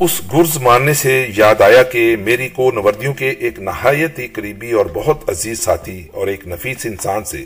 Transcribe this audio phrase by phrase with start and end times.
[0.00, 4.70] اس گرز مارنے سے یاد آیا کہ میری کو نوردیوں کے ایک نہایت ہی قریبی
[4.72, 7.44] اور بہت عزیز ساتھی اور ایک نفیس انسان سے،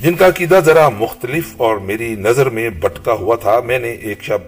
[0.00, 4.22] جن کا عقیدہ ذرا مختلف اور میری نظر میں بٹکا ہوا تھا، میں نے ایک
[4.22, 4.38] شب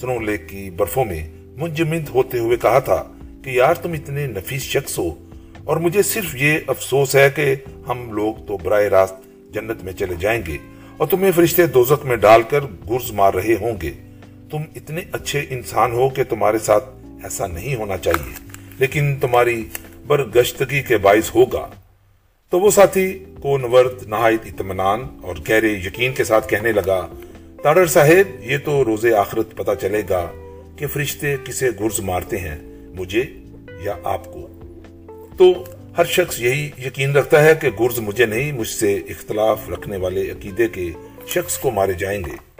[0.00, 1.22] سنو لیک کی برفوں میں
[1.56, 3.02] منجمد ہوتے ہوئے کہا تھا
[3.44, 5.10] کہ یار تم اتنے نفیس شخص ہو
[5.64, 7.54] اور مجھے صرف یہ افسوس ہے کہ
[7.88, 10.58] ہم لوگ تو براہ راست جنت میں چلے جائیں گے
[10.96, 12.60] اور تمہیں فرشتے دوزت میں ڈال کر
[12.90, 13.92] گرز مار رہے ہوں گے۔
[14.52, 16.84] تم اتنے اچھے انسان ہو کہ تمہارے ساتھ
[17.22, 18.34] ایسا نہیں ہونا چاہیے۔
[18.78, 19.64] لیکن تمہاری
[20.06, 21.68] برگشتگی کے باعث ہوگا۔
[22.50, 27.08] تو وہ ساتھی کو نورد نہایت اطمینان اور گہرے یقین کے ساتھ کہنے لگا
[27.62, 30.30] تاڑر صاحب، یہ تو روز آخرت پتا چلے گا
[30.76, 32.58] کہ فرشتے کسے گرز مارتے ہیں،
[32.94, 33.24] مجھے
[33.80, 34.48] یا آپ کو۔
[35.38, 35.64] تو
[35.98, 40.30] ہر شخص یہی یقین رکھتا ہے کہ گرز مجھے نہیں، مجھ سے اختلاف رکھنے والے
[40.30, 40.90] عقیدے کے
[41.26, 42.51] شخص کو مارے جائیں گے۔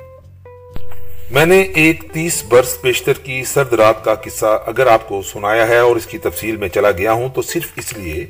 [1.33, 5.69] میں نے ایک تیس برس پیشتر کی سرد رات کا قصہ اگر آپ کو سنایا
[5.69, 8.27] ہے اور اس کی تفصیل میں چلا گیا ہوں، تو صرف اس لیے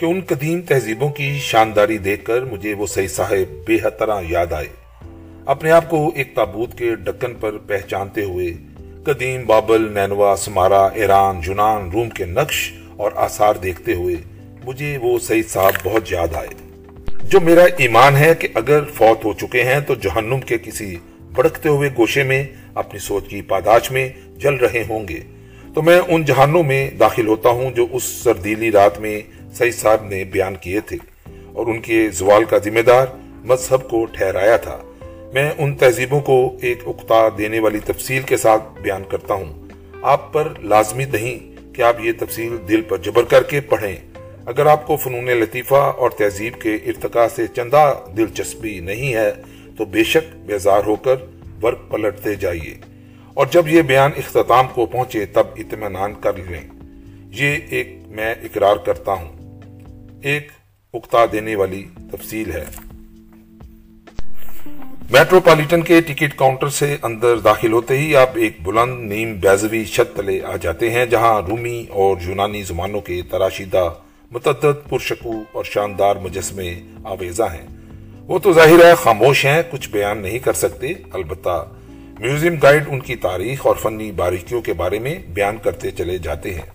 [0.00, 4.20] کہ ان قدیم تہذیبوں کی شانداری دیکھ کر مجھے وہ صحیح صاحب بے حد طرح
[4.28, 4.66] یاد آئے۔
[5.46, 8.52] اپنے آپ کو ایک تابوت کے ڈکن پر پہچانتے ہوئے،
[9.04, 14.16] قدیم بابل، نینوا، سمارا، ایران، یونان، روم کے نقش اور آثار دیکھتے ہوئے
[14.64, 16.48] مجھے وہ سعید صاحب بہت یاد آئے۔
[17.22, 20.96] جو میرا ایمان ہے کہ اگر فوت ہو چکے ہیں، تو جہنم کے کسی
[21.34, 22.44] بڑکتے ہوئے گوشے میں،
[22.74, 25.20] اپنی سوچ کی پاداش میں جل رہے ہوں گے۔
[25.74, 29.20] تو میں ان جہانوں میں داخل ہوتا ہوں جو اس سردیلی رات میں
[29.54, 30.96] سعید صاحب نے بیان کیے تھے۔
[31.52, 33.06] اور ان کے زوال کا ذمہ دار
[33.44, 34.82] مذہب کو ٹھہرایا تھا۔
[35.34, 39.68] میں ان تہذیبوں کو ایک اکتا دینے والی تفصیل کے ساتھ بیان کرتا ہوں۔
[40.02, 43.96] آپ پر لازمی نہیں کہ آپ یہ تفصیل دل پر جبر کر کے پڑھیں۔
[44.46, 49.32] اگر آپ کو فنون لطیفہ اور تہذیب کے ارتقاء سے چندہ دلچسپی نہیں ہے
[49.78, 51.14] تو بے شک بیزار ہو کر
[51.62, 52.78] ورک پلٹتے جائیے۔
[53.34, 56.68] اور جب یہ بیان اختتام کو پہنچے تب اطمینان کر لیں۔
[57.30, 59.60] یہ ایک میں اقرار کرتا ہوں۔
[60.22, 60.48] ایک
[60.94, 62.64] اکتا دینے والی تفصیل ہے۔
[65.10, 70.16] میٹروپالیٹن کے ٹکٹ کاؤنٹر سے اندر داخل ہوتے ہی آپ ایک بلند نیم بیزوی چھت
[70.16, 73.94] تلے آ جاتے ہیں جہاں رومی اور یونانی زمانوں کے تراشیدہ
[74.30, 77.81] متعدد پرشکو اور شاندار مجسمے آویزہ ہیں۔
[78.22, 81.66] وہ تو ظاہر ہے خاموش ہیں، کچھ بیان نہیں کر سکتے۔ البتہ
[82.20, 86.54] میوزیم گائیڈ ان کی تاریخ اور فنی باریکیوں کے بارے میں بیان کرتے چلے جاتے
[86.54, 86.70] ہیں۔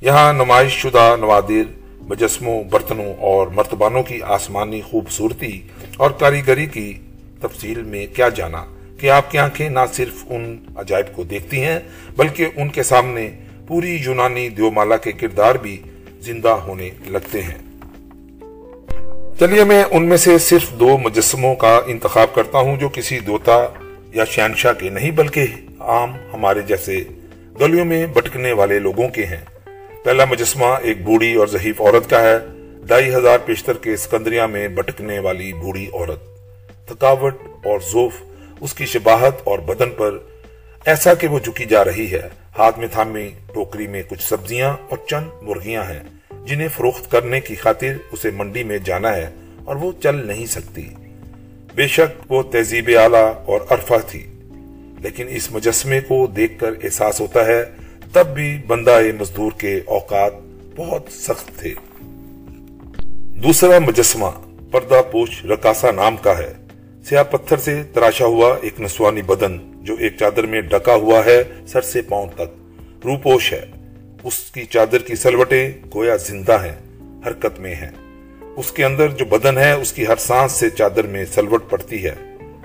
[0.00, 5.60] یہاں نمائش شدہ نوادر، مجسموں، برتنوں اور مرتبانوں کی آسمانی خوبصورتی
[5.96, 6.98] اور کاریگری کی
[7.40, 8.64] تفصیل میں کیا جانا،
[9.00, 11.78] کہ آپ کی آنکھیں نہ صرف ان عجائب کو دیکھتی ہیں،
[12.16, 13.30] بلکہ ان کے سامنے
[13.66, 15.82] پوری یونانی دیومالا کے کردار بھی
[16.20, 17.63] زندہ ہونے لگتے ہیں۔
[19.40, 23.66] چلیے، میں ان میں سے صرف دو مجسموں کا انتخاب کرتا ہوں جو کسی دوتا
[24.12, 25.46] یا شہنشاہ کے نہیں، بلکہ
[25.80, 27.04] عام ہمارے جیسے
[27.60, 29.40] گلیوں میں بٹکنے والے لوگوں کے ہیں۔
[30.04, 32.38] پہلا مجسمہ ایک بوڑھی اور ضعیف عورت کا ہے۔
[32.86, 36.20] ڈھائی ہزار پیشتر کے سکندریہ میں بٹکنے والی بوڑھی عورت۔
[36.88, 37.34] تھکاوٹ
[37.64, 38.12] اور زوف،
[38.60, 40.18] اس کی شباہت اور بدن پر
[40.84, 42.28] ایسا کہ وہ جھکی جا رہی ہے۔
[42.58, 46.00] ہاتھ میں تھامی ٹوکری میں کچھ سبزیاں اور چند مرغیاں ہیں۔
[46.44, 49.30] جنہیں فروخت کرنے کی خاطر اسے منڈی میں جانا ہے
[49.64, 50.88] اور وہ چل نہیں سکتی۔
[51.74, 54.26] بے شک وہ تہذیب اعلیٰ اور عرفہ تھی،
[55.00, 57.64] لیکن اس مجسمے کو دیکھ کر احساس ہوتا ہے
[58.12, 60.32] تب بھی بندہ مزدور کے اوقات
[60.76, 61.74] بہت سخت تھے۔
[63.42, 64.26] دوسرا مجسمہ
[64.70, 66.52] پردہ پوش رکاسا نام کا ہے۔
[67.08, 71.42] سیاہ پتھر سے تراشا ہوا ایک نسوانی بدن جو ایک چادر میں ڈکا ہوا ہے
[71.66, 73.66] سر سے پاؤں تک۔ روپوش ہے۔
[74.24, 76.76] اس کی چادر کی سلوٹیں گویا زندہ ہیں،
[77.26, 77.90] حرکت میں ہیں۔
[78.56, 82.04] اس کے اندر جو بدن ہے، اس کی ہر سانس سے چادر میں سلوٹ پڑتی
[82.04, 82.14] ہے۔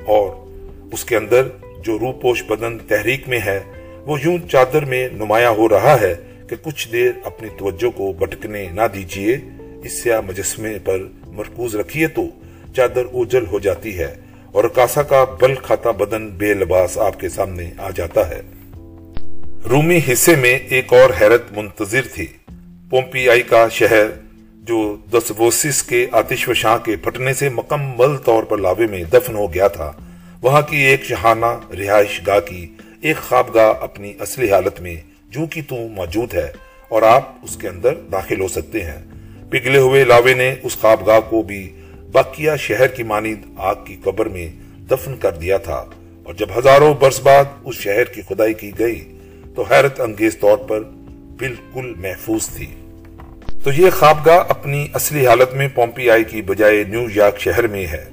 [0.06, 0.48] اور
[0.92, 1.48] اس کے اندر
[1.84, 3.60] جو روپوش بدن تحریک میں ہے،
[4.06, 6.16] وہ یوں چادر میں نمایاں ہو رہا ہے
[6.50, 9.38] کہ کچھ دیر اپنی توجہ کو بٹکنے نہ دیجیے
[9.84, 12.22] اس سیاہ مجسمے پر مرکوز رکھیے تو
[12.76, 14.16] چادر اوجل ہو جاتی ہے
[14.52, 18.42] اور کاسا کا بل کھاتا بدن بے لباس آپ کے سامنے آ جاتا ہے۔
[19.68, 22.26] رومی حصے میں ایک اور حیرت منتظر تھی۔
[22.90, 24.06] پومپی آئی کا شہر،
[24.64, 29.36] جو دسوسس کے آتش و شاہ کے پھٹنے سے مکمل طور پر لاوے میں دفن
[29.36, 29.92] ہو گیا تھا،
[30.42, 32.68] وہاں کی ایک شہانہ رہائش گاہ کی
[33.02, 34.96] ایک خوابگاہ اپنی اصلی حالت میں
[35.30, 36.52] جو کی تو موجود ہے
[36.90, 39.00] اور آپ اس کے اندر داخل ہو سکتے ہیں۔
[39.50, 41.74] پگھلے ہوئے لاوے نے اس خوابگاہ کو بھی
[42.12, 44.48] باقیہ شہر کی مانند آگ کی قبر میں
[44.92, 45.86] دفن کر دیا تھا
[46.24, 49.19] اور جب ہزاروں برس بعد اس شہر کی خدائی کی گئی
[49.60, 50.80] تو حیرت انگیز طور پر
[51.38, 52.66] بالکل محفوظ تھی۔
[53.64, 57.88] تو یہ خوابگاہ اپنی اصلی حالت میں پومپی آئی کی بجائے نیو یارک شہر میں
[57.88, 58.06] ہے۔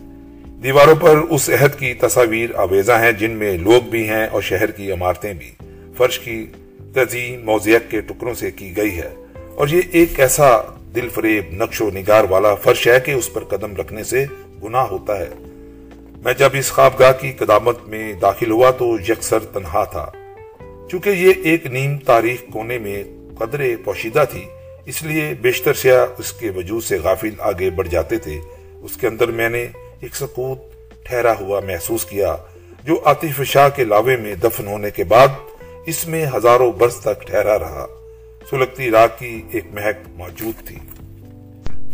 [0.62, 4.70] دیواروں پر اس عہد کی تصاویر آویزہ ہیں جن میں لوگ بھی ہیں اور شہر
[4.70, 5.52] کی عمارتیں بھی۔
[5.96, 6.46] فرش کی
[6.94, 9.14] تزئین موزیک کے ٹکڑوں سے کی گئی ہے۔
[9.54, 10.58] اور یہ ایک ایسا
[10.94, 14.26] دل فریب، نقش و نگار والا فرش ہے کہ اس پر قدم رکھنے سے
[14.64, 15.28] گناہ ہوتا ہے۔
[16.24, 20.10] میں جب اس خوابگاہ کی قدامت میں داخل ہوا تو یکسر تنہا تھا۔
[20.90, 23.04] چونکہ یہ ایک نیم تاریخ کونے میں
[23.38, 24.44] قدر پوشیدہ تھی،
[24.86, 28.38] اس لیے بیشتر سیاہ اس کے وجود سے غافل آگے بڑھ جاتے تھے۔
[28.82, 29.66] اس کے اندر میں نے
[30.00, 30.58] ایک سکوت
[31.04, 32.36] ٹھہرا ہوا محسوس کیا،
[32.84, 35.28] جو عاطف شاہ کے لاوے میں دفن ہونے کے بعد
[35.86, 37.86] اس میں ہزاروں برس تک ٹھہرا رہا۔
[38.50, 40.76] سلگتی راگ کی ایک مہک موجود تھی۔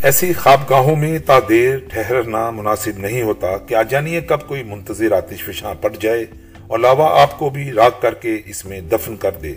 [0.03, 5.13] ایسی خوابگاہوں میں تا دیر ٹھہرنا مناسب نہیں ہوتا۔ کہ آ جانیے کب کوئی منتظر
[5.13, 6.27] آتش فشاں پٹ جائے؟
[6.73, 9.55] اور لاوا آپ کو بھی راگ کر کے اس میں دفن کر دے۔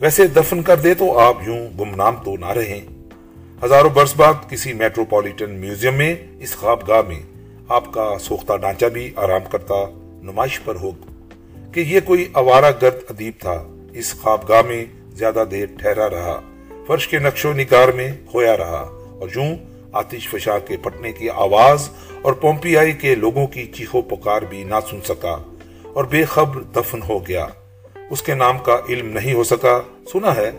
[0.00, 2.80] ویسے دفن کر دے تو آپ یوں گمنام تو نہ رہیں۔
[3.64, 7.22] ہزاروں برس بعد کسی میٹروپولیٹن میوزیم میں، اس خوابگاہ میں،
[7.68, 9.74] آپ کا سوختہ ڈانچہ بھی آرام کرتا
[10.22, 10.90] نمائش پر ہو۔
[11.72, 16.40] کہ یہ کوئی اوارہ گرد ادیب تھا، اس خوابگاہ میں زیادہ دیر ٹھہرا رہا۔
[16.86, 19.56] فرش کے نقش و نگار میں کھویا رہا۔ اور یوں
[19.92, 21.88] آتش فشا کے پٹنے کی آواز
[22.22, 25.57] اور پومپی آئی کے لوگوں کی چیخو پکار بھی نہ سن سکا۔
[25.98, 27.46] اور بے خبر دفن ہو گیا۔
[28.10, 29.80] اس کے نام کا علم نہیں ہو سکا۔
[30.12, 30.50] سنا ہے،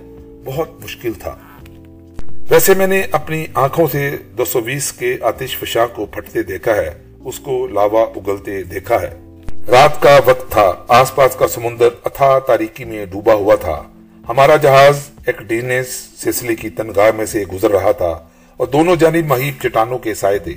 [0.45, 1.35] بہت مشکل تھا۔
[2.49, 6.75] ویسے میں نے اپنی آنکھوں سے دو سو بیس کے آتش فشاں کو پھٹتے دیکھا
[6.75, 6.89] ہے۔
[7.25, 12.39] اس کو لاوا اگلتے دیکھا ہے۔ رات کا وقت تھا۔ آس پاس کا سمندر اتھا
[12.39, 13.83] تاریکی میں ڈوبا ہوا تھا۔
[14.29, 15.87] ہمارا جہاز ایک ڈینیس
[16.17, 18.27] سیسلی کی تنگاہ میں سے گزر رہا تھا
[18.57, 20.53] اور دونوں جانب مہیب چٹانوں کے سائے تھے۔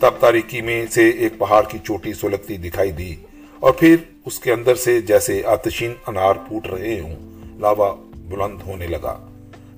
[0.00, 3.16] تب تاریکی میں سے ایک پہاڑ کی چوٹی سلگتی دکھائی دی
[3.60, 3.96] اور پھر
[4.28, 7.16] اس کے اندر سے جیسے آتشین انار پوٹ رہے ہوں،
[7.58, 9.26] لاوا بلند ہونے لگا۔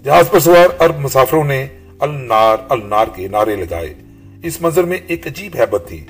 [0.05, 1.67] جہاز پر سوار ارب مسافروں نے
[1.99, 3.95] النار النار کے نعرے لگائے۔
[4.43, 6.05] اس منظر میں ایک عجیب حیبت تھی۔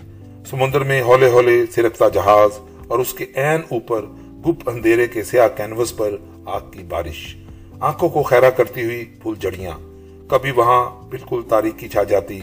[0.50, 2.50] سمندر میں ہولے ہولے سرکتا جہاز
[2.88, 4.02] اور اس کے عین اوپر
[4.46, 6.16] گپ اندھیرے کے سیاہ کینوس پر
[6.46, 7.36] آگ کی بارش۔
[7.80, 9.78] آنکھوں کو خیرہ کرتی ہوئی پھول جڑیاں۔
[10.28, 12.40] کبھی وہاں بالکل تاریخی چھا جاتی،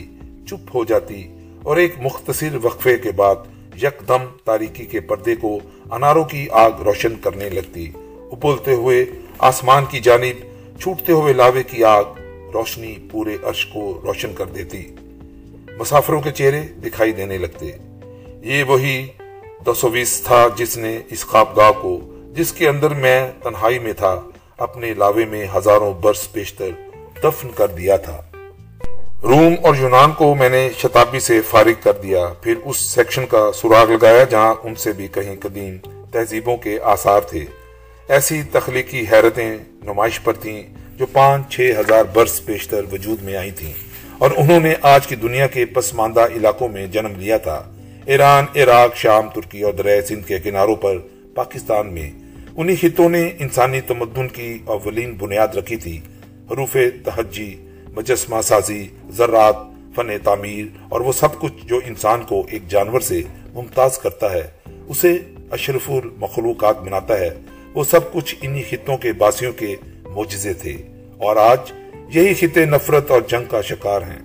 [0.48, 1.28] چپ ہو جاتی
[1.64, 3.36] اور ایک مختصر وقفے کے بعد
[3.84, 5.60] یکدم تاریکی کے پردے کو
[5.92, 7.92] اناروں کی آگ روشن کرنے لگتی۔
[8.32, 9.06] اپلتے ہوئے
[9.40, 10.44] آسمان کی جانب،
[10.82, 12.04] چھوٹتے ہوئے لاوے کی آگ
[12.54, 14.96] روشنی پورے عرش کو روشن کر دیتی۔
[15.80, 17.72] مسافروں کے چہرے دکھائی دینے لگتے۔
[18.44, 19.08] یہ وہی
[19.66, 24.22] دو بیس تھا جس نے اس خوابگاہ کو، جس کے اندر میں تنہائی میں تھا،
[24.58, 26.70] اپنے لاوے میں ہزاروں برس پیشتر
[27.24, 28.27] دفن کر دیا تھا۔
[29.24, 33.52] روم اور یونان کو میں نے شتابی سے فارغ کر دیا، پھر اس سیکشن کا
[33.56, 35.78] سراغ لگایا جہاں ان سے بھی کہیں قدیم
[36.12, 37.46] تہذیبوں کے آثار تھے۔
[38.10, 40.64] ایسی تخلیقی حیرتیں نمائش پر تھیں
[40.98, 43.74] جو پانچ، چھ ہزار برس پیشتر وجود میں آئی تھیں۔
[44.18, 47.64] اور انہوں نے آج کی دنیا کے پسماندہ علاقوں میں جنم لیا تھا۔
[48.06, 50.98] ایران، عراق، شام، ترکی اور دریا سندھ کے کناروں پر
[51.36, 52.12] پاکستان میں
[52.58, 56.00] انہی خطوں نے انسانی تمدن کی اولین بنیاد رکھی تھی،
[56.52, 57.64] حروف تہجی۔
[57.98, 59.56] مجسمہ سازی، ذرات،
[59.96, 63.22] فن تعمیر اور وہ سب کچھ جو انسان کو ایک جانور سے
[63.54, 64.44] ممتاز کرتا ہے،
[64.88, 65.18] اسے
[65.52, 67.30] اشرف المخلوقات بناتا ہے۔
[67.74, 70.78] وہ سب کچھ انہی خطوں کے باسیوں کے موجزے تھے۔
[71.18, 71.60] اور آج
[72.14, 74.24] یہی خطے نفرت اور جنگ کا شکار ہیں۔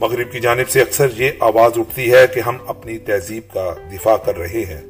[0.00, 4.16] مغرب کی جانب سے اکثر یہ آواز اٹھتی ہے کہ ہم اپنی تہذیب کا دفاع
[4.16, 4.80] کر رہے ہیں۔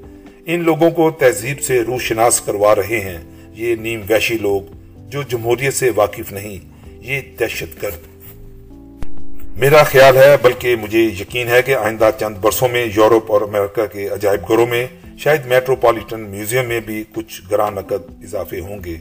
[0.46, 3.18] ان لوگوں کو تہذیب سے روح شناس کروا رہے ہیں۔
[3.52, 4.60] یہ نیم ویشی لوگ
[5.08, 6.73] جو جمہوریت سے واقف نہیں
[7.04, 8.06] یہ دہشت گرد۔
[9.56, 13.86] میرا خیال ہے، بلکہ مجھے یقین ہے کہ آئندہ چند برسوں میں یورپ اور امریکہ
[13.86, 14.86] کے عجائب گھروں میں
[15.18, 18.96] شاید میٹروپولیٹن میوزیم میں بھی کچھ گران نقد اضافے ہوں گے۔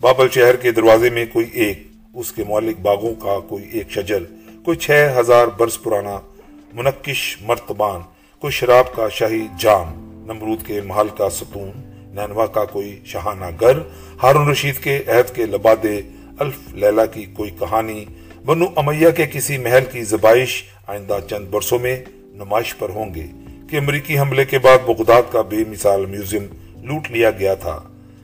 [0.00, 1.82] بابل شہر کے دروازے میں کوئی ایک،
[2.14, 4.22] اس کے مولک باغوں کا کوئی ایک شجر،
[4.64, 6.18] کوئی چھ ہزار برس پرانا
[6.74, 8.00] منقش مرتبان،
[8.40, 9.92] کوئی شراب کا شاہی جام،
[10.26, 11.70] نمرود کے محل کا ستون،
[12.14, 13.78] نینوا کا کوئی شہانہ گر
[14.22, 16.00] ہارون رشید کے عہد کے لبادے
[16.38, 18.04] الف لیلہ کی کوئی کہانی،
[18.44, 23.26] بنو امیہ کے کسی محل کی زبائش آئندہ چند برسوں میں نمائش پر ہوں گے
[23.70, 26.46] کہ امریکی حملے کے بعد بغداد کا بے مثال میوزیم
[26.82, 27.80] لوٹ لیا گیا تھا۔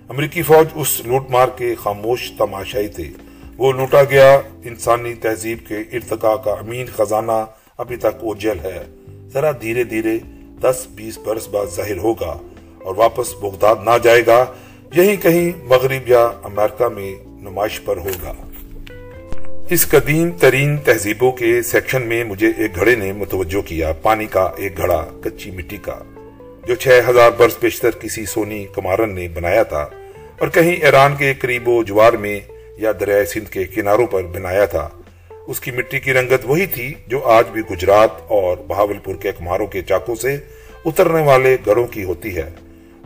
[0.09, 3.11] امریکی فوج اس لوٹ مار کے خاموش تماشائی تھے۔
[3.56, 7.44] وہ لوٹا گیا۔ انسانی تہذیب کے ارتقاء کا امین خزانہ
[7.78, 8.85] ابھی تک اوجل ہے۔
[9.28, 10.18] ذرا دھیرے دھیرے
[10.61, 12.38] دس بیس برس بعد ظاہر ہوگا
[12.83, 14.44] اور واپس بغداد نہ جائے گا۔
[14.94, 18.32] یہی کہیں مغرب یا امریکہ میں نمائش پر ہوگا۔
[19.70, 24.50] اس قدیم ترین تہذیبوں کے سیکشن میں مجھے ایک گھڑے نے متوجہ کیا۔ پانی کا
[24.56, 25.98] ایک گھڑا، کچی مٹی کا،
[26.66, 29.86] جو چھ ہزار برس پیشتر کسی سونی کمارن نے بنایا تھا
[30.38, 32.40] اور کہیں ایران کے قریب و جوار میں
[32.78, 34.88] یا دریائے سندھ کے کناروں پر بنایا تھا۔
[35.46, 39.32] اس کی مٹی کی رنگت وہی تھی جو آج بھی گجرات اور بہاول پور کے
[39.32, 40.36] کماروں کے چاکوں سے
[40.84, 42.50] اترنے والے گھروں کی ہوتی ہے۔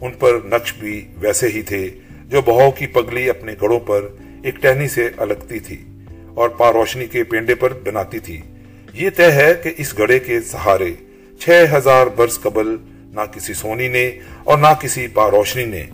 [0.00, 1.88] ان پر نقش بھی ویسے ہی تھے
[2.26, 4.08] جو بہو کی پگلی اپنے گڑوں پر
[4.42, 5.84] ایک ٹہنی سے الگتی تھی
[6.34, 8.40] اور پاروشنی کے پینڈے پر بناتی تھی۔
[8.92, 10.92] یہ طے ہے کہ اس گڑے کے سہارے
[11.40, 12.76] چھ ہزار برس قبل
[13.14, 14.10] نہ کسی سونی نے
[14.44, 15.84] اور نہ کسی پاروشنی نے،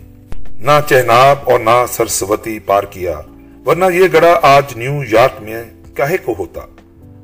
[0.59, 3.19] نہ چہناب اور نہ سرسوتی پار کیا،
[3.65, 5.63] ورنہ یہ گڑا آج نیو یارک میں
[5.95, 6.61] کہے کو ہوتا،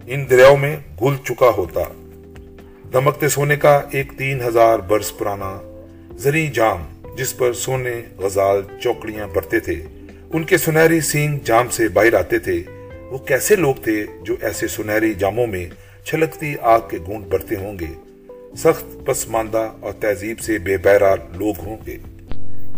[0.08, 1.82] ان دریاؤں میں گل چکا ہوتا۔
[2.94, 5.58] دمکتے سونے کا ایک تین ہزار برس پرانا
[6.18, 6.84] زری جام
[7.18, 9.76] جس پر سونے غزال چوکڑیاں بڑھتے تھے۔
[10.34, 12.64] ان کے سنہری سینگ جام سے باہر آتے تھے۔
[13.10, 15.70] وہ کیسے لوگ تھے جو ایسے سنہری جاموں میں
[16.06, 17.86] چھلکتی آگ کے گونٹ بڑھتے ہوں گے؟
[18.58, 21.98] سخت پسماندہ اور تہذیب سے بے بیرار لوگ ہوں گے۔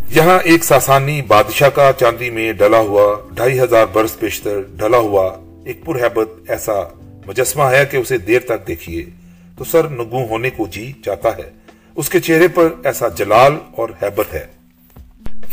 [0.09, 5.37] یہاں ایک ساسانی بادشاہ کا چاندی میں ڈلا ہوا، ڈھائی ہزار برس پیشتر ڈلا ہوا
[5.65, 6.73] ایک پرہیبت ایسا
[7.25, 9.05] مجسمہ ہے کہ اسے دیر تک دیکھیے
[9.57, 11.51] تو سر نگو ہونے کو جی چاہتا ہے۔
[11.95, 14.62] اس کے چہرے پر ایسا جلال اور حیبت ہے۔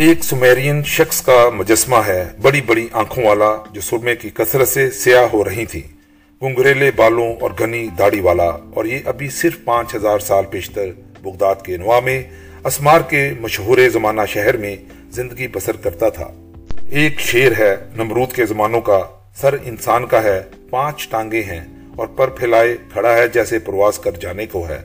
[0.00, 4.90] ایک سمیرین شخص کا مجسمہ ہے، بڑی بڑی آنکھوں والا جو سرمے کی کثرت سے
[4.90, 5.83] سیاہ ہو رہی تھی۔
[6.42, 10.87] گنگریلے بالوں اور گھنی داڑی والا۔ اور یہ ابھی صرف پانچ ہزار سال پیشتر
[11.23, 12.23] بغداد کے نوا میں
[12.64, 14.76] اسمار کے مشہور زمانہ شہر میں
[15.11, 16.33] زندگی بسر کرتا تھا۔
[16.90, 19.00] ایک شیر ہے، نمرود کے زمانوں کا۔
[19.35, 20.40] سر انسان کا ہے،
[20.71, 21.64] پانچ ٹانگیں ہیں۔
[21.97, 24.80] اور پر پھیلائے کھڑا ہے جیسے پرواز کر جانے کو ہے۔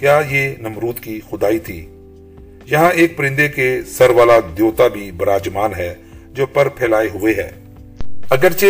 [0.00, 1.97] کیا یہ نمرود کی خدائی تھی؟
[2.70, 5.94] یہاں ایک پرندے کے سر والا دیوتا بھی براجمان ہے
[6.30, 7.50] جو پر پھیلائے ہوئے ہے۔
[8.30, 8.66] اگرچہ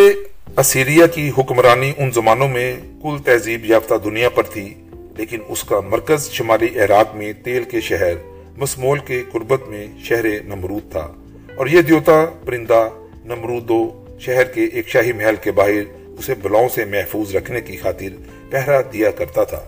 [0.57, 4.75] اسیریا کی حکمرانی ان زمانوں میں کل تہذیب یافتہ دنیا پر تھی،
[5.17, 8.13] لیکن اس کا مرکز شمالی عراق میں تیل کے شہر
[8.57, 11.09] مسمول کے قربت میں شہر نمرود تھا۔
[11.57, 12.89] اور یہ دیوتا پرندہ
[13.25, 18.17] نمرودو شہر کے ایک شاہی محل کے باہر اسے بلاؤں سے محفوظ رکھنے کی خاطر
[18.51, 19.65] پہرا دیا کرتا تھا۔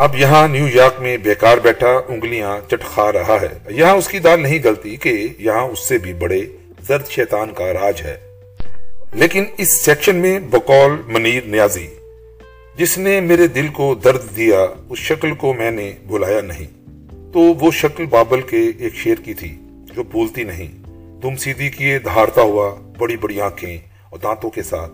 [0.00, 4.40] اب یہاں نیو یارک میں بیکار بیٹھا انگلیاں چٹخا رہا ہے۔ یہاں اس کی دال
[4.40, 6.40] نہیں گلتی کہ یہاں اس سے بھی بڑے
[6.88, 8.16] زرد شیطان کا راج ہے۔
[9.14, 11.86] لیکن اس سیکشن میں بقول منیر نیازی،
[12.76, 16.66] جس نے میرے دل کو درد دیا، اس شکل کو میں نے بلایا نہیں۔
[17.32, 19.56] تو وہ شکل بابل کے ایک شیر کی تھی
[19.94, 20.68] جو بولتی نہیں۔
[21.22, 23.78] تم سیدھی کیے دھارتا ہوا بڑی بڑی آنکھیں
[24.10, 24.92] اور دانتوں کے ساتھ۔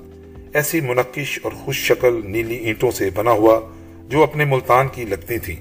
[0.54, 3.60] ایسی منقش اور خوش شکل نیلی اینٹوں سے بنا ہوا
[4.08, 5.56] جو اپنے ملتان کی لگتی تھی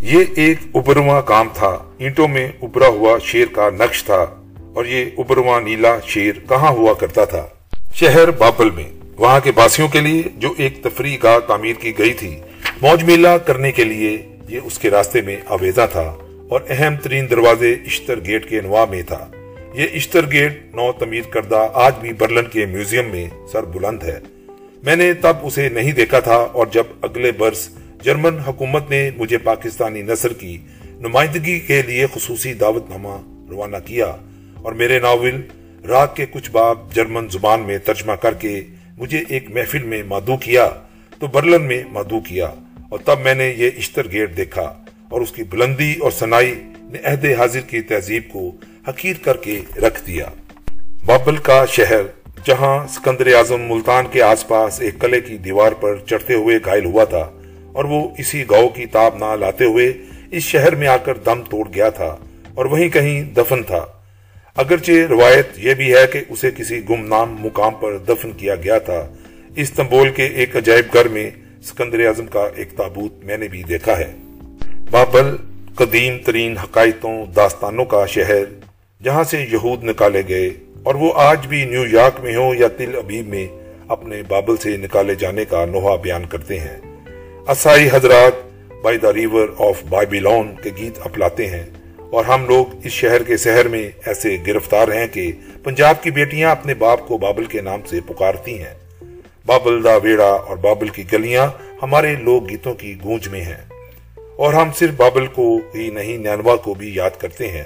[0.00, 4.26] یہ ایک ابرواں کام تھا۔ اینٹوں میں ابرا ہوا شیر کا نقش تھا
[4.74, 7.46] اور یہ ابرواں نیلا شیر کہاں ہوا کرتا تھا؟
[7.94, 12.12] شہر بابل میں۔ وہاں کے باسیوں کے لیے جو ایک تفریح گاہ تعمیر کی گئی
[12.12, 12.38] تھی،
[12.82, 16.16] موج میلہ کرنے کے لیے یہ اس کے راستے میں آویزہ تھا
[16.48, 19.28] اور اہم ترین دروازے اشتر گیٹ کے انواع میں تھا۔
[19.74, 24.18] یہ اشتر گیٹ نو تعمیر کردہ آج بھی برلن کے میوزیم میں سر بلند ہے۔
[24.82, 27.68] میں نے تب اسے نہیں دیکھا تھا اور جب اگلے برس
[28.02, 34.06] جرمن حکومت نے مجھے پاکستانی نثر کی نمائندگی کے لیے خصوصی دعوت نامہ روانہ کیا
[34.54, 35.40] اور میرے ناول
[35.88, 38.64] راگ کے کچھ باب جرمن زبان میں ترجمہ کر کے
[38.98, 40.68] مجھے ایک محفل میں مادو کیا،
[41.18, 42.46] تو برلن میں مادو کیا
[42.90, 44.74] اور تب میں نے یہ اشتر گیٹ دیکھا
[45.08, 48.56] اور اس کی بلندی اور سنائی نے عہد حاضر کی تہذیب کو
[48.88, 50.26] حقیر کر کے رکھ دیا۔
[51.04, 55.96] بابل کا شہر جہاں سکندر اعظم ملتان کے آس پاس ایک کلے کی دیوار پر
[56.06, 57.30] چڑھتے ہوئے گائل ہوا تھا
[57.72, 59.92] اور وہ اسی گاؤں کی تاب نہ لاتے ہوئے
[60.30, 62.16] اس شہر میں آ کر دم توڑ گیا تھا
[62.54, 63.86] اور وہیں کہیں دفن تھا۔
[64.56, 69.08] اگرچہ روایت یہ بھی ہے کہ اسے کسی گمنام مقام پر دفن کیا گیا تھا۔
[69.56, 71.30] استنبول کے ایک عجائب گھر میں
[71.62, 74.12] سکندر اعظم کا ایک تابوت میں نے بھی دیکھا ہے۔
[74.90, 75.36] بابل
[75.74, 78.44] قدیم ترین حقائتوں داستانوں کا شہر
[79.04, 80.50] جہاں سے یہود نکالے گئے۔
[80.82, 83.46] اور وہ آج بھی نیو یارک میں ہو یا تل ابیب میں
[83.88, 86.78] اپنے بابل سے نکالے جانے کا نوحہ بیان کرتے ہیں۔
[87.48, 88.32] اسائی حضرات
[88.82, 91.66] by the river of Babylon کے گیت اپلاتے ہیں
[92.10, 96.50] اور ہم لوگ اس شہر کے شہر میں ایسے گرفتار ہیں کہ پنجاب کی بیٹیاں
[96.50, 99.04] اپنے باپ کو بابل کے نام سے پکارتی ہیں۔
[99.46, 101.46] بابل دا ویڑا اور بابل کی گلیاں
[101.82, 103.64] ہمارے لوگ گیتوں کی گونج میں ہیں۔
[104.36, 107.64] اور ہم صرف بابل کو ہی نہیں، نینوا کو بھی یاد کرتے ہیں۔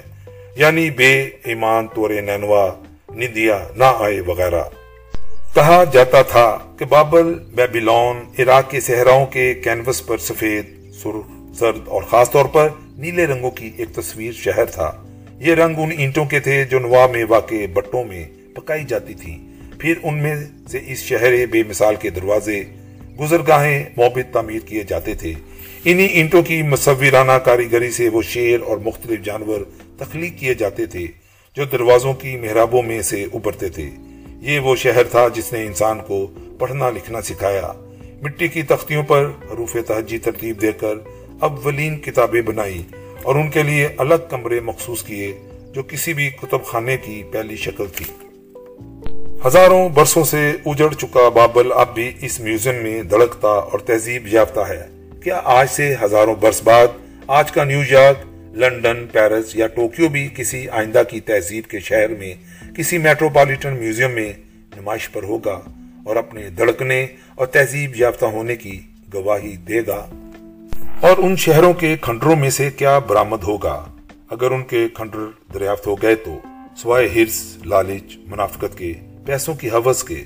[0.55, 2.75] یعنی بے ایمان تور نینوا
[3.17, 4.61] ندیا نہ آئے وغیرہ۔
[5.55, 11.87] کہا جاتا تھا کہ بابل، بیبیلون عراق کے صحراؤں کے کینوس پر سفید، سرخ زرد
[11.87, 15.03] اور خاص طور پر نیلے رنگوں کی ایک تصویر شہر تھا۔
[15.39, 19.37] یہ رنگ ان اینٹوں کے تھے جو نوا میں واقع بٹوں میں پکائی جاتی تھی
[19.79, 20.35] پھر ان میں
[20.71, 22.63] سے اس شہر بے مثال کے دروازے،
[23.19, 25.33] گزرگاہیں موبت تعمیر کیے جاتے تھے۔
[25.85, 29.61] انہی اینٹوں کی مصورانہ کاریگری سے وہ شیر اور مختلف جانور
[29.97, 31.07] تخلیق کیے جاتے تھے۔
[31.57, 33.89] جو دروازوں کی محرابوں میں سے ابھرتے تھے۔
[34.41, 36.27] یہ وہ شہر تھا جس نے انسان کو
[36.59, 37.71] پڑھنا لکھنا سکھایا۔
[38.21, 40.93] مٹی کی تختیوں پر حروف تہجی ترتیب دے کر
[41.39, 42.83] اولین کتابیں بنائی
[43.23, 45.39] اور ان کے لیے الگ کمرے مخصوص کیے،
[45.73, 48.05] جو کسی بھی کتب خانے کی پہلی شکل تھی۔
[49.47, 54.59] ہزاروں برسوں سے اجڑ چکا بابل اب بھی اس میوزیم میں دڑکتا اور تہذیب یافتہ
[54.59, 54.87] ہے۔
[55.23, 56.87] کیا آج سے ہزاروں برس بعد
[57.27, 62.09] آج کا نیو یارک لنڈن، پیرس یا ٹوکیو بھی کسی آئندہ کی تہذیب کے شہر
[62.09, 62.33] میں،
[62.75, 64.33] کسی میٹروپولیٹن میوزیم میں
[64.77, 65.59] نمائش پر ہوگا
[66.05, 68.79] اور اپنے دڑکنے اور تہذیب یافتہ ہونے کی
[69.13, 70.07] گواہی دے گا۔
[71.01, 73.85] اور ان شہروں کے کھنڈروں میں سے کیا برامد ہوگا؟
[74.29, 75.19] اگر ان کے کھنڈر
[75.53, 76.39] دریافت ہو گئے تو
[76.77, 78.93] سوائے ہرس، لالچ، منافقت کے،
[79.25, 80.23] پیسوں کی حوث کے،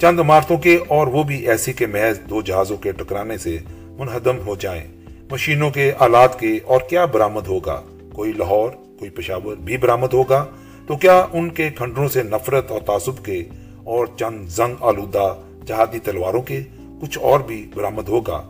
[0.00, 4.38] چند عمارتوں کے اور وہ بھی ایسی کے محض دو جہازوں کے ٹکرانے سے منہدم
[4.46, 5.01] ہو جائیں۔
[5.32, 10.44] مشینوں کے آلات کے اور کیا برامد ہوگا؟ کوئی لاہور، کوئی پشاور بھی برامد ہوگا؟
[10.86, 13.44] تو کیا ان کے کھنڈروں سے نفرت اور تعصب کے
[13.84, 15.34] اور چند زنگ آلودہ
[15.66, 16.60] جہادی تلواروں کے
[17.02, 18.42] کچھ اور بھی برامد ہوگا؟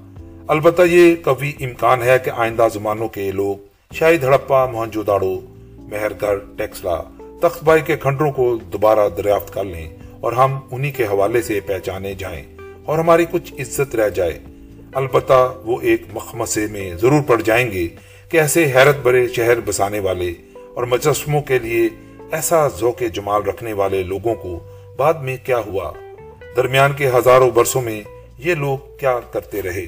[0.48, 3.56] البتہ یہ کبھی امکان ہے کہ آئندہ زمانوں کے لوگ
[3.94, 5.40] شاید ہڑپا موہنجو داڑو
[5.78, 7.00] مہر گڑھ ٹیکسلا
[7.40, 9.88] تخت بائی کے کھنڈروں کو دوبارہ دریافت کر لیں
[10.20, 12.42] اور ہم انہی کے حوالے سے پہچانے جائیں
[12.84, 14.38] اور ہماری کچھ عزت رہ جائے۔
[14.94, 17.88] البتہ وہ ایک مخمسے میں ضرور پڑ جائیں گے
[18.28, 20.32] کہ ایسے حیرت برے شہر بسانے والے
[20.74, 21.88] اور مجسموں کے لیے
[22.32, 24.58] ایسا ذوق جمال رکھنے والے لوگوں کو
[24.96, 25.90] بعد میں کیا ہوا؟
[26.56, 28.02] درمیان کے ہزاروں برسوں میں
[28.38, 29.86] یہ لوگ کیا کرتے رہے؟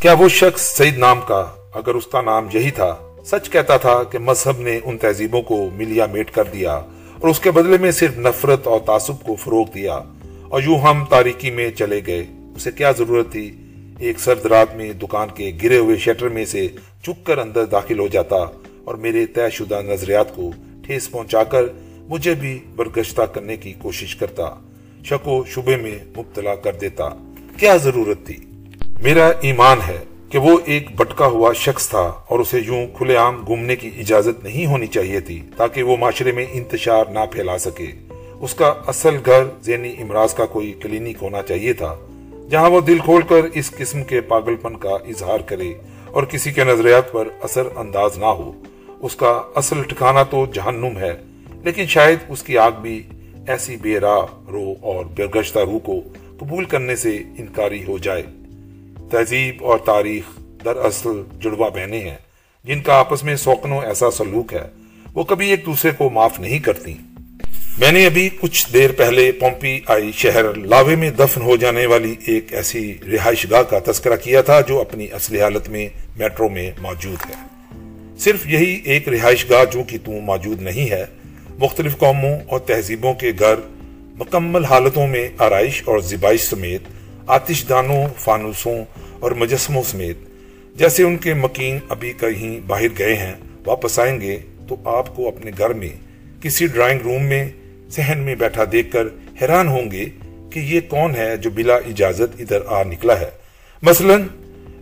[0.00, 1.40] کیا وہ شخص سعید نام کا
[1.74, 5.68] اگر اس کا نام یہی تھا، سچ کہتا تھا کہ مذہب نے ان تہذیبوں کو
[5.74, 9.66] ملیا میٹ کر دیا اور اس کے بدلے میں صرف نفرت اور تعصب کو فروغ
[9.74, 10.00] دیا
[10.48, 12.24] اور یوں ہم تاریکی میں چلے گئے،
[12.56, 13.50] اسے کیا ضرورت تھی؟
[13.98, 16.68] ایک سرد رات میں دکان کے گرے ہوئے شٹر میں سے
[17.02, 18.36] چک کر اندر داخل ہو جاتا
[18.84, 20.50] اور میرے طے شدہ نظریات کو
[20.86, 21.62] ٹھیس پہنچا کر
[22.08, 24.54] مجھے بھی برگشتہ کرنے کی کوشش کرتا،
[25.04, 27.08] شک و شبے میں مبتلا کر دیتا۔
[27.56, 28.36] کیا ضرورت تھی؟
[29.02, 33.44] میرا ایمان ہے کہ وہ ایک بٹکا ہوا شخص تھا اور اسے یوں کھلے عام
[33.46, 37.86] گھومنے کی اجازت نہیں ہونی چاہیے تھی تاکہ وہ معاشرے میں انتشار نہ پھیلا سکے۔
[38.40, 41.96] اس کا اصل گھر ذہنی امراض کا کوئی کلینک ہونا چاہیے تھا۔
[42.52, 45.72] جہاں وہ دل کھول کر اس قسم کے پاگل پن کا اظہار کرے
[46.06, 48.50] اور کسی کے نظریات پر اثر انداز نہ ہو،
[49.00, 51.12] اس کا اصل ٹھکانہ تو جہنم ہے،
[51.64, 53.02] لیکن شاید اس کی آگ بھی
[53.48, 56.00] ایسی بے راہ، رو اور برگشتہ روح کو
[56.38, 58.22] قبول کرنے سے انکاری ہو جائے۔
[59.10, 62.16] تہذیب اور تاریخ دراصل جڑوا بہنے ہیں،
[62.64, 64.66] جن کا آپس میں سوکنوں ایسا سلوک ہے،
[65.14, 66.94] وہ کبھی ایک دوسرے کو معاف نہیں کرتی
[67.78, 72.14] میں نے ابھی کچھ دیر پہلے پومپی آئی شہر لاوے میں دفن ہو جانے والی
[72.26, 76.70] ایک ایسی رہائش گاہ کا تذکرہ کیا تھا جو اپنی اصلی حالت میں میٹرو میں
[76.78, 77.34] موجود ہے۔
[78.18, 81.04] صرف یہی ایک رہائش گاہ جو کہ تم موجود نہیں ہے،
[81.58, 83.54] مختلف قوموں اور تہذیبوں کے گھر،
[84.18, 86.82] مکمل حالتوں میں آرائش اور زبائش سمیت
[87.26, 88.84] آتش دانوں فانوسوں
[89.20, 90.16] اور مجسموں سمیت۔
[90.78, 93.34] جیسے ان کے مکین ابھی کہیں باہر گئے ہیں،
[93.66, 94.38] واپس آئیں گے
[94.68, 96.11] تو آپ کو اپنے گھر میں
[96.42, 97.48] کسی ڈرائنگ روم میں
[97.90, 99.06] سہن میں بیٹھا دیکھ کر
[99.42, 100.04] حیران ہوں گے
[100.50, 103.30] کہ یہ کون ہے جو بلا اجازت ادھر آ نکلا ہے۔
[103.82, 104.14] مثلا،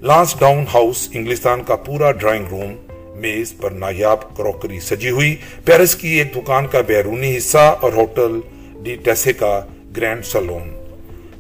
[0.01, 2.75] لانس ڈاؤن ہاؤس انگلستان کا پورا ڈرائنگ روم
[3.21, 8.41] میز پر نایاب کروکری سجی ہوئی۔ پیرس کی ایک دکان کا بیرونی حصہ اور ہوٹل
[8.83, 9.61] ڈی ٹیسے کا
[9.97, 10.75] گرینڈ سلون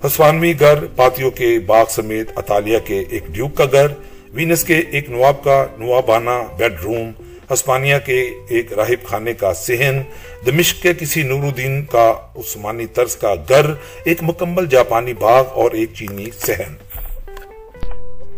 [0.06, 3.86] ہسوانوی گھر، پاتیوں کے باغ سمیت اطالیہ کے ایک ڈیوک کا گھر۔
[4.32, 7.10] وینس کے ایک نواب کا نوابانہ بیڈ روم۔
[7.52, 10.00] ہسپانیہ کے ایک راہب خانے کا سہن
[10.46, 13.66] دمشق کے کسی نور الدین کا عثمانی طرز کا گھر
[14.04, 16.74] ایک مکمل جاپانی باغ اور ایک چینی سہن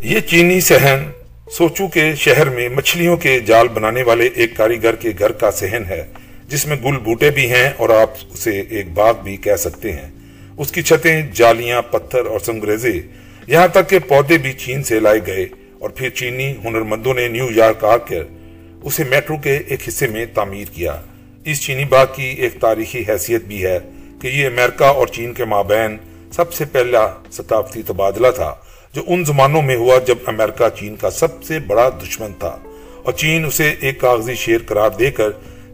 [0.02, 1.10] یہ چینی سہن
[1.52, 5.84] سوچو کے شہر میں مچھلیوں کے جال بنانے والے ایک کاریگر کے گھر کا سہن
[5.88, 6.02] ہے،
[6.48, 10.10] جس میں گل بوٹے بھی ہیں اور آپ اسے ایک باغ بھی کہہ سکتے ہیں۔
[10.58, 13.00] اس کی چھتیں جالیاں، پتھر اور سنگریزے،
[13.46, 15.46] یہاں تک کہ پودے بھی چین سے لائے گئے
[15.78, 18.22] اور پھر چینی ہنرمندوں نے نیو یارک آ کر
[18.82, 21.00] اسے میٹرو کے ایک حصے میں تعمیر کیا۔
[21.44, 23.78] اس چینی باغ کی ایک تاریخی حیثیت بھی ہے
[24.20, 25.96] کہ یہ امریکہ اور چین کے مابین
[26.32, 28.54] سب سے پہلا ثقافتی تبادلہ تھا،
[28.92, 32.58] جو ان زمانوں میں ہوا جب امریکہ چین کا سب سے بڑا دشمن تھا۔
[33.02, 35.30] اور چین اسے ایک کاغذی شیر قرار دے کر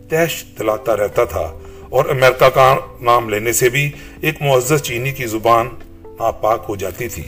[0.09, 1.59] تحش دلاتا رہتا تھا۔
[1.91, 3.91] اور امریکہ کا نام لینے سے بھی
[4.21, 5.69] ایک معزز چینی کی زبان
[6.03, 7.23] ناپاک ہو جاتی تھی۔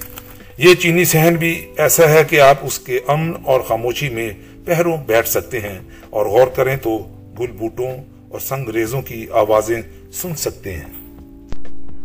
[0.59, 4.31] یہ چینی سہن بھی ایسا ہے کہ آپ اس کے امن اور خاموشی میں
[4.65, 5.79] پہروں بیٹھ سکتے ہیں
[6.11, 7.07] اور غور کریں تو
[7.39, 7.91] گل بوٹوں
[8.29, 11.11] اور سنگ ریزوں کی آوازیں سن سکتے ہیں۔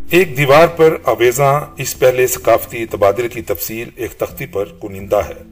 [0.10, 5.44] ایک دیوار پر آویزاں اس پہلے ثقافتی تبادل کی تفصیل ایک تختی پر کنندہ ہے۔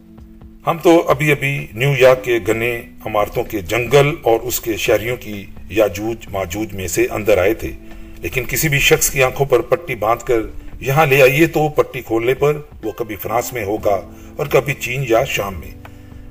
[0.68, 5.18] ہم تو ابھی ابھی نیو یارک کے گنے عمارتوں کے جنگل اور اس کے شہریوں
[5.18, 7.72] کی یاجوج ماجوج میں سے اندر آئے تھے۔
[8.20, 10.40] لیکن کسی بھی شخص کی آنکھوں پر پٹی باندھ کر
[10.82, 14.02] یہاں لے آئیے تو پٹی کھولنے پر وہ کبھی فرانس میں ہوگا
[14.36, 15.83] اور کبھی چین یا شام میں۔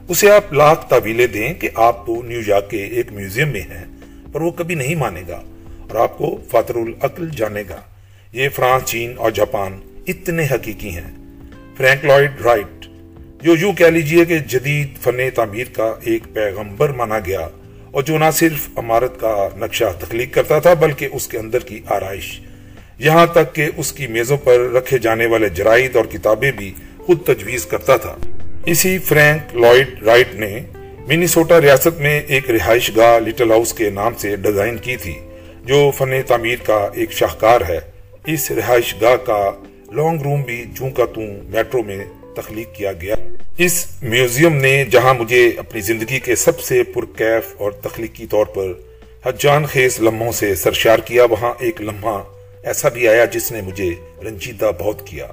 [0.09, 3.85] اسے آپ لاکھ تعویلیں دیں کہ آپ تو نیو یارک کے ایک میوزیم میں ہیں،
[4.33, 5.43] پر وہ کبھی نہیں مانے گا
[5.81, 7.81] اور آپ کو فاتر العقل جانے گا۔
[8.33, 11.11] یہ فرانس، چین اور جاپان اتنے حقیقی ہیں۔
[11.77, 12.87] فرینک لائڈ رائٹ،
[13.43, 17.49] جو یوں کہہ لیجیے کہ جدید فن تعمیر کا ایک پیغمبر مانا گیا
[17.91, 21.81] اور جو نہ صرف عمارت کا نقشہ تخلیق کرتا تھا، بلکہ اس کے اندر کی
[21.87, 22.41] آرائش،
[22.99, 27.23] یہاں تک کہ اس کی میزوں پر رکھے جانے والے جرائد اور کتابیں بھی خود
[27.27, 28.17] تجویز کرتا تھا۔
[28.67, 30.61] اسی فرینک لوئڈ رائٹ نے
[31.09, 35.15] منیسوٹا ریاست میں ایک رہائش گاہ لٹل ہاؤس کے نام سے ڈیزائن کی تھی،
[35.65, 37.79] جو فن تعمیر کا ایک شاہکار ہے۔
[38.27, 39.51] اس رہائش گاہ کا
[39.93, 42.05] لانگ روم بھی جوں کا توں میٹرو میں
[42.37, 43.15] تخلیق کیا گیا۔
[43.59, 48.73] اس میوزیم نے جہاں مجھے اپنی زندگی کے سب سے پرکیف اور تخلیقی طور پر
[49.27, 52.23] حجان خیز لمحوں سے سرشار کیا، وہاں ایک لمحہ
[52.65, 53.91] ایسا بھی آیا جس نے مجھے
[54.25, 55.27] رنجیدہ بہت کیا۔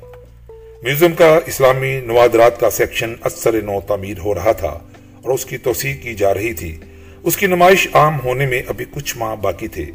[0.84, 4.80] میوزیم کا اسلامی نوادرات کا سیکشن اثر نو تعمیر ہو رہا تھا
[5.24, 6.78] اور اس کی توسیع کی جا رہی تھی۔
[7.24, 9.86] اس کی نمائش عام ہونے میں ابھی کچھ ماہ باقی تھے۔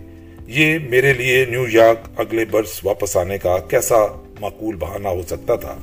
[0.47, 3.97] یہ میرے لیے نیو یارک اگلے برس واپس آنے کا کیسا
[4.41, 5.77] معقول بہانہ ہو سکتا تھا۔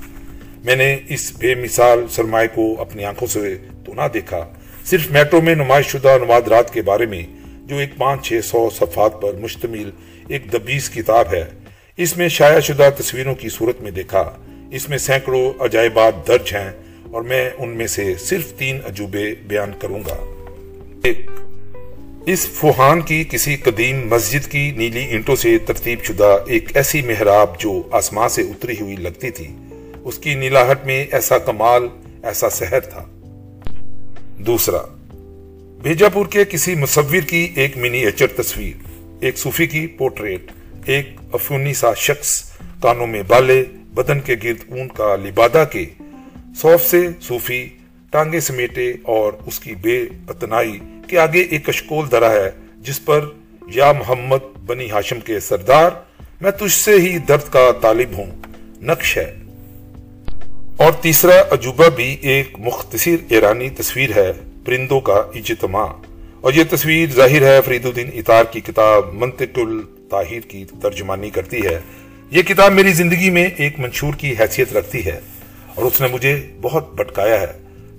[0.65, 4.49] میں نے اس بے مثال سرمائے کو اپنی آنکھوں سے تو نہ دیکھا۔
[4.85, 7.23] صرف میٹرو میں نمائش شدہ نوادرات کے بارے میں
[7.61, 9.89] جو ایک پانچ چھ سو صفحات پر مشتمل
[10.27, 11.45] ایک دبیس کتاب ہے،
[11.97, 14.31] اس میں شائع شدہ تصویروں کی صورت میں دیکھا۔
[14.71, 16.71] اس میں سینکڑوں عجائبات درج ہیں
[17.11, 20.15] اور میں ان میں سے صرف تین عجوبے بیان کروں گا۔
[21.03, 21.31] ایک،
[22.25, 27.59] اس فوہان کی کسی قدیم مسجد کی نیلی اینٹوں سے ترتیب شدہ ایک ایسی محراب
[27.59, 29.47] جو آسمان سے اتری ہوئی لگتی تھی،
[30.03, 31.87] اس کی نیلاہٹ میں ایسا کمال،
[32.23, 33.05] ایسا سحر تھا۔
[34.37, 34.81] دوسرا
[35.83, 38.87] بیجاپور کے کسی مصور کی ایک منی ایچر تصویر،
[39.19, 40.51] ایک صوفی کی پورٹریٹ،
[40.85, 45.85] ایک افونی سا شخص، کانوں میں بالے بدن کے گرد اون کا لبادہ کے
[46.55, 47.69] صوف سے صوفی
[48.11, 53.29] ٹانگے سمیٹے اور اس کی بے اتنائی کے آگے ایک اشکول درا ہے جس پر
[53.67, 55.89] یا محمد بنی ہاشم کے سردار،
[56.41, 58.25] میں تجھ سے ہی درد کا طالب ہوں،
[58.81, 59.35] نقش ہے۔
[60.77, 64.31] اور تیسرا عجوبہ بھی ایک مختصر ایرانی تصویر ہے،
[64.65, 65.87] پرندوں کا اجتماع۔
[66.41, 71.65] اور یہ تصویر ظاہر ہے، فرید الدین اتار کی کتاب منطق الطاہر کی ترجمانی کرتی
[71.65, 71.79] ہے۔
[72.31, 75.19] یہ کتاب میری زندگی میں ایک منشور کی حیثیت رکھتی ہے
[75.75, 77.45] اور اس نے مجھے بہت بٹکایا ہے۔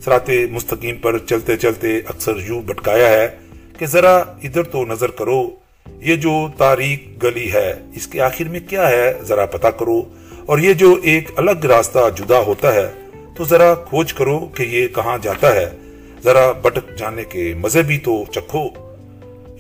[0.05, 3.29] سرات مستقیم پر چلتے چلتے اکثر یوں بٹکایا ہے
[3.79, 5.51] کہ ذرا ادھر تو نظر کرو،
[6.01, 10.03] یہ جو تاریخ گلی ہے، اس کے آخر میں کیا ہے؟ ذرا پتا کرو۔
[10.47, 12.91] اور یہ جو ایک الگ راستہ جدا ہوتا ہے،
[13.37, 15.67] تو ذرا کھوج کرو کہ یہ کہاں جاتا ہے۔
[16.25, 18.92] ذرا بٹک جانے کے مزے بھی تو چکھو۔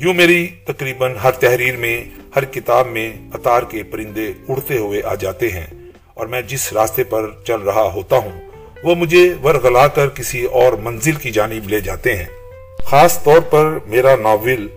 [0.03, 2.05] یوں میری تقریباً ہر تحریر میں،
[2.37, 5.67] ہر کتاب میں اتار کے پرندے اڑتے ہوئے آ جاتے ہیں
[6.15, 8.41] اور میں جس راستے پر چل رہا ہوتا ہوں،
[8.85, 12.25] وہ مجھے ورغلا کر کسی اور منزل کی جانب لے جاتے ہیں۔
[12.85, 14.69] خاص طور پر میرا ناول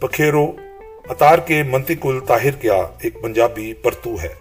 [0.00, 0.52] پکھیرو
[1.08, 4.34] اتار کے منطق الطاہر کیا ایک پنجابی پرتو ہے۔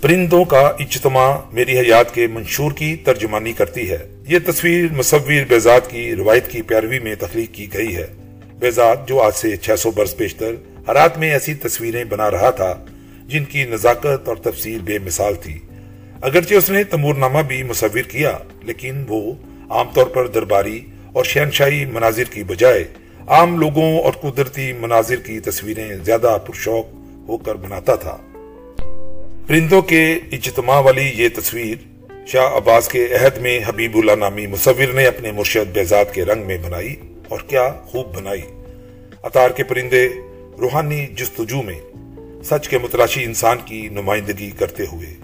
[0.00, 5.80] پرندوں کا اجتماع میری حیات کے منشور کی ترجمانی کرتی ہے۔ یہ تصویر مصور بیزاد
[5.88, 8.21] کی روایت کی پیروی میں تخلیق کی گئی ہے۔
[8.62, 10.54] بیزاد جو آج سے چھ سو برس پیشتر
[10.88, 12.84] حرات میں ایسی تصویریں بنا رہا تھا،
[13.26, 15.58] جن کی نزاکت اور تفصیل بے مثال تھی۔
[16.20, 19.32] اگرچہ اس نے تمور نامہ بھی مصور کیا، لیکن وہ
[19.70, 20.80] عام طور پر درباری
[21.12, 22.84] اور شہنشاہی مناظر کی بجائے
[23.26, 26.86] عام لوگوں اور قدرتی مناظر کی تصویریں زیادہ پرشوق
[27.28, 28.16] ہو کر بناتا تھا۔
[29.46, 31.76] پرندوں کے اجتماع والی یہ تصویر
[32.26, 36.46] شاہ عباس کے عہد میں حبیب اللہ نامی مصور نے اپنے مرشد بیزاد کے رنگ
[36.46, 36.96] میں بنائی۔
[37.32, 38.42] اور کیا خوب بنائی۔
[39.22, 40.08] اتار کے پرندے،
[40.60, 41.80] روحانی جستجو میں
[42.44, 45.14] سچ کے متراشی انسان کی نمائندگی کرتے ہوئے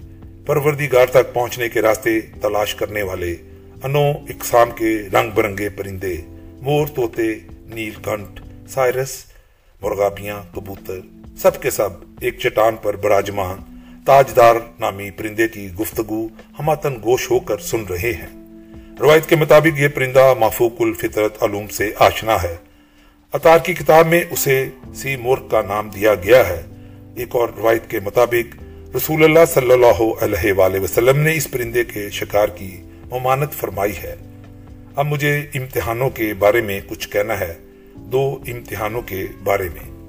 [0.45, 3.35] پروردگار تک پہنچنے کے راستے تلاش کرنے والے
[3.83, 6.15] انو اقسام کے رنگ برنگے پرندے،
[6.61, 9.15] مور توتے نیل کنٹ، سائرس،
[9.81, 10.99] مرغابیاں، کبوتر،
[11.37, 11.89] سب کے سب
[12.21, 13.59] ایک چٹان پر براجمان،
[14.05, 16.27] تاجدار نامی پرندے کی گفتگو
[16.59, 18.38] ہماتن گوش ہو کر سن رہے ہیں۔
[18.99, 22.55] روایت کے مطابق یہ پرندہ مافوق الفطرت علوم سے آشنا ہے۔
[23.33, 26.61] اتار کی کتاب میں اسے سی مورک کا نام دیا گیا ہے۔
[27.15, 28.63] ایک اور روایت کے مطابق
[28.95, 32.81] رسول اللہ صلی اللہ علیہ وآلہ وسلم نے اس پرندے کے شکار کی
[33.11, 34.15] ممانت فرمائی ہے۔
[34.95, 37.53] اب مجھے امتحانوں کے بارے میں کچھ کہنا ہے۔
[37.95, 39.99] دو امتحانوں کے بارے میں۔